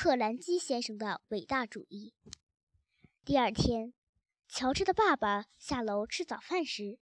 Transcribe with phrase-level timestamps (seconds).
[0.00, 2.14] 克兰基先生的伟大主义。
[3.24, 3.92] 第二天，
[4.46, 7.00] 乔治的爸爸下楼吃早饭时，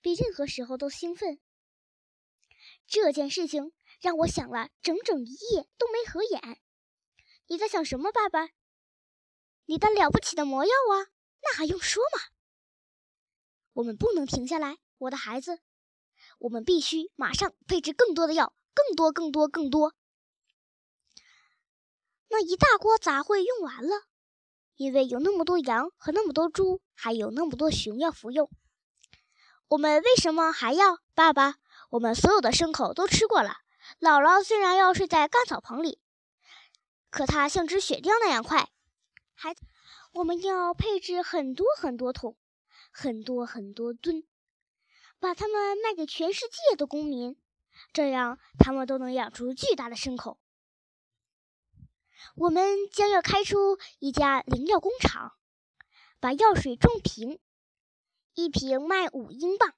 [0.00, 1.38] 比任何时候都兴奋。
[2.88, 6.60] 这件事情让我想了整整一夜都没合眼。
[7.46, 8.48] 你在想什么，爸爸？
[9.66, 11.06] 你的了不起的魔药啊，
[11.40, 12.34] 那还用说吗？
[13.74, 15.60] 我们不能停下来，我的孩子，
[16.40, 19.94] 我们必须马上配置更多的药，更多，更多，更多。
[22.32, 24.06] 那一大锅杂烩用完了，
[24.76, 28.48] 因为有那么多羊和那么多猪，还有那么多熊要服用。
[29.68, 30.96] 我们为什么还要？
[31.14, 31.56] 爸爸，
[31.90, 33.56] 我们所有的牲口都吃过了。
[34.00, 36.00] 姥姥虽然要睡在干草棚里，
[37.10, 38.70] 可她像只雪貂那样快。
[39.34, 39.66] 孩子，
[40.14, 42.38] 我们要配置很多很多桶，
[42.90, 44.24] 很多很多吨，
[45.20, 47.36] 把它们卖给全世界的公民，
[47.92, 50.38] 这样他们都能养出巨大的牲口。
[52.34, 55.32] 我们将要开出一家灵药工厂，
[56.18, 57.38] 把药水装瓶，
[58.34, 59.74] 一瓶卖五英镑。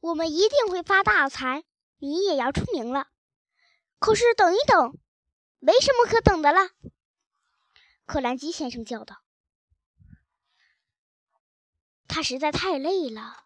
[0.00, 1.64] 我们一定会发大财，
[1.98, 3.08] 你也要出名了。
[3.98, 4.98] 可是等一等，
[5.58, 6.70] 没什么可等的了。
[8.04, 9.22] 克兰基先生叫道
[12.06, 13.44] ：“他实在太累了，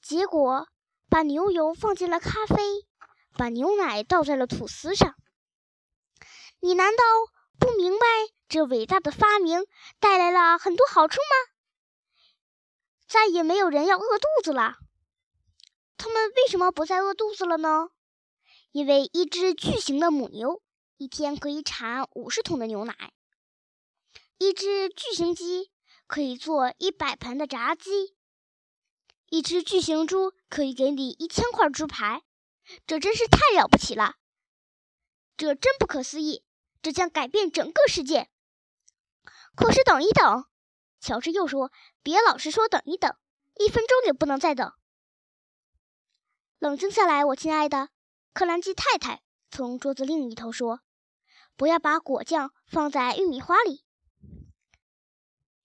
[0.00, 0.68] 结果
[1.10, 2.86] 把牛油放进了咖啡，
[3.34, 5.14] 把牛奶倒在了吐司上。”
[6.60, 7.04] 你难道
[7.58, 8.06] 不明白
[8.48, 9.64] 这伟大的发明
[10.00, 11.52] 带来了很多好处吗？
[13.06, 14.76] 再也没有人要饿肚子了。
[15.96, 17.90] 他们为什么不再饿肚子了呢？
[18.72, 20.62] 因为一只巨型的母牛
[20.96, 23.12] 一天可以产五十桶的牛奶，
[24.36, 25.70] 一只巨型鸡
[26.06, 28.16] 可以做一百盘的炸鸡，
[29.30, 32.22] 一只巨型猪可以给你一千块猪排。
[32.86, 34.16] 这真是太了不起了！
[35.38, 36.44] 这真不可思议！
[36.82, 38.30] 这将改变整个世界。
[39.54, 40.46] 可是，等一等，
[41.00, 43.16] 乔治又说：“别老是说等一等，
[43.56, 44.72] 一分钟也不能再等。”
[46.58, 47.90] 冷静下来，我亲爱的
[48.32, 50.80] 克兰基太太从桌子另一头说
[51.56, 53.84] ：“不要把果酱放在玉米花里。”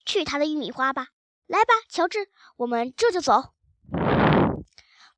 [0.06, 1.09] 去他的玉米花吧！
[1.46, 3.53] 来吧，乔治，我们这就走。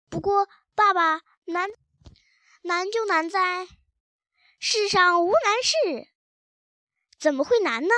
[0.09, 1.69] 不过，爸爸，难，
[2.63, 3.67] 难就难在……
[4.67, 6.09] 世上无难事，
[7.19, 7.93] 怎么会难呢？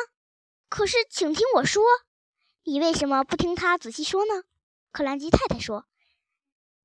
[0.68, 1.82] 可是，请听我说，
[2.64, 4.44] 你为什么不听他仔细说呢？
[4.92, 5.88] 克兰基太太说：“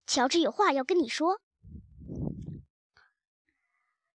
[0.06, 1.41] 乔治有话要跟你说。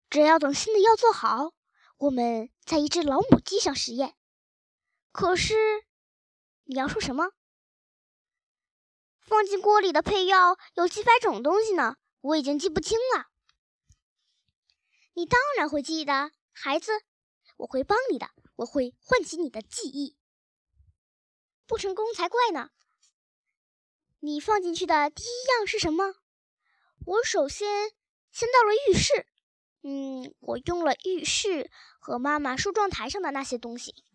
[0.10, 1.52] 只要等新的药做好，
[1.98, 4.16] 我们在一只老母鸡上实验。
[5.12, 5.54] 可是，
[6.64, 7.32] 你要说什么？
[9.20, 13.28] 放进锅里的配药有几百种东西呢，我已经记不清了。”
[15.18, 16.92] 你当然会记得，孩子，
[17.58, 20.16] 我会帮你的，我会唤起你的记忆。
[21.66, 22.70] 不成功才怪呢！
[24.20, 26.18] 你放进去的第一样是什么？
[27.04, 27.94] 我首先
[28.32, 29.26] 先到了浴室，
[29.82, 34.06] 嗯，我用了浴室和妈妈梳妆台上的那些东西。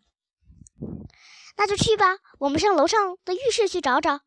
[1.57, 4.21] 那就去吧，我们上楼上的浴室去找找。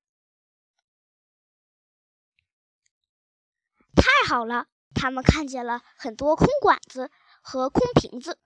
[3.94, 4.68] 太好了！
[4.96, 7.10] 他们看见了很多空管子
[7.42, 8.38] 和空瓶子，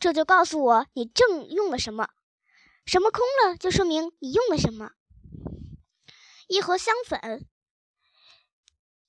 [0.00, 2.08] 这就告诉我你正用了什么。
[2.86, 4.92] 什么空了，就说明你用了什么。
[6.48, 7.46] 一盒香粉，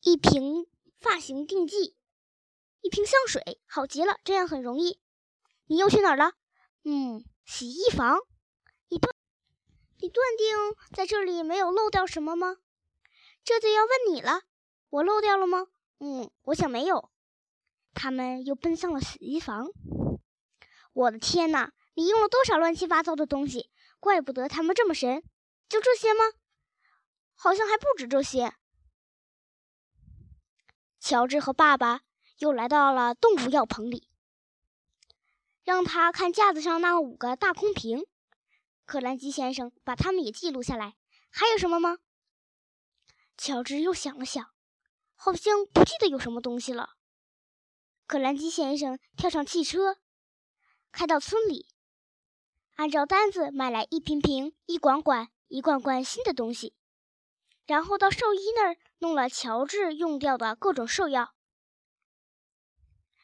[0.02, 0.68] 一瓶
[1.00, 1.96] 发型定剂，
[2.82, 5.02] 一瓶香水，好极了，这样很容易。
[5.66, 6.34] 你又去哪儿了？
[6.84, 8.20] 嗯，洗衣房。
[8.90, 9.16] 你断，
[9.98, 10.56] 你断定
[10.94, 12.58] 在这里没有漏掉什么吗？
[13.44, 14.42] 这就要问你了，
[14.90, 15.68] 我漏掉了吗？
[16.04, 17.12] 嗯，我想没有。
[17.94, 19.68] 他们又奔向了洗衣房。
[20.94, 21.72] 我的天哪！
[21.94, 23.70] 你用了多少乱七八糟的东西？
[24.00, 25.24] 怪不得他们这么神。
[25.70, 26.24] 就这些吗？
[27.36, 28.56] 好像还不止这些。
[31.00, 32.02] 乔治和爸爸
[32.40, 34.08] 又来到了动物药棚里，
[35.64, 38.08] 让他看架子上那五个大空瓶。
[38.86, 40.96] 克兰基先生把它们也记录下来。
[41.30, 42.00] 还有什么吗？
[43.38, 44.52] 乔治又想了想。
[45.24, 46.96] 好像不记得有什么东西了。
[48.08, 49.98] 可兰基先生跳上汽车，
[50.92, 51.68] 开到村里，
[52.74, 56.74] 按照单子买来一瓶瓶、一管管、一罐罐新的东西，
[57.68, 61.36] 然后到兽医那儿弄了乔治用掉的各种兽药。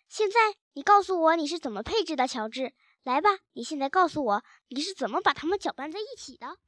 [0.07, 2.75] 现在你告诉我你是怎么配置的，乔治？
[3.01, 6.59] 来吧，你现在告诉我你是怎么把它们搅拌在一起的。